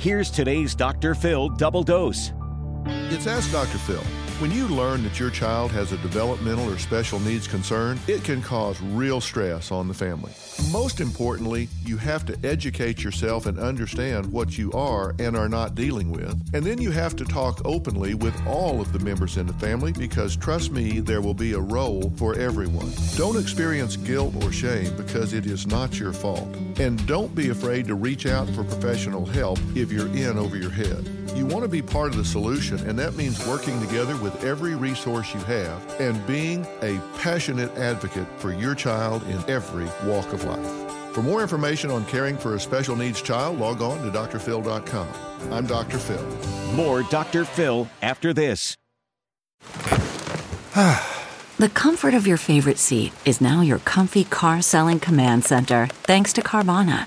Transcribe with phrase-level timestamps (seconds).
[0.00, 1.14] Here's today's Dr.
[1.14, 2.32] Phil double dose.
[3.10, 3.76] It's Ask Dr.
[3.76, 4.19] Phil.
[4.40, 8.40] When you learn that your child has a developmental or special needs concern, it can
[8.40, 10.32] cause real stress on the family.
[10.72, 15.74] Most importantly, you have to educate yourself and understand what you are and are not
[15.74, 16.40] dealing with.
[16.54, 19.92] And then you have to talk openly with all of the members in the family
[19.92, 22.90] because trust me, there will be a role for everyone.
[23.16, 26.48] Don't experience guilt or shame because it is not your fault.
[26.78, 30.70] And don't be afraid to reach out for professional help if you're in over your
[30.70, 31.06] head.
[31.34, 34.74] You want to be part of the solution, and that means working together with every
[34.74, 40.44] resource you have and being a passionate advocate for your child in every walk of
[40.44, 41.14] life.
[41.14, 45.08] For more information on caring for a special needs child, log on to drphil.com.
[45.52, 45.98] I'm Dr.
[45.98, 46.24] Phil.
[46.74, 47.44] More Dr.
[47.44, 48.76] Phil after this.
[51.60, 56.32] The comfort of your favorite seat is now your comfy car selling command center, thanks
[56.32, 57.06] to Carvana.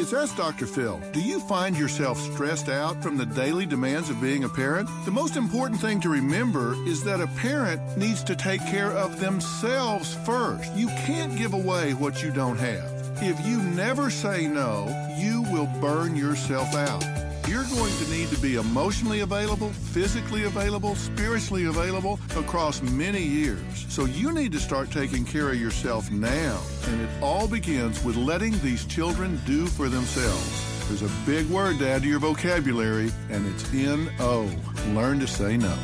[0.00, 0.64] It's Ask Dr.
[0.66, 0.98] Phil.
[1.12, 4.88] Do you find yourself stressed out from the daily demands of being a parent?
[5.04, 9.20] The most important thing to remember is that a parent needs to take care of
[9.20, 10.72] themselves first.
[10.74, 12.90] You can't give away what you don't have.
[13.22, 14.88] If you never say no,
[15.18, 17.04] you will burn yourself out.
[17.50, 23.86] You're going to need to be emotionally available, physically available, spiritually available across many years.
[23.88, 26.62] So you need to start taking care of yourself now.
[26.86, 30.86] And it all begins with letting these children do for themselves.
[30.86, 34.48] There's a big word to add to your vocabulary, and it's N-O.
[34.94, 35.74] Learn to say no.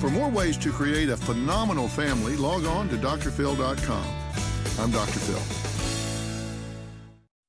[0.00, 4.04] For more ways to create a phenomenal family, log on to drphil.com.
[4.78, 5.18] I'm Dr.
[5.18, 5.73] Phil.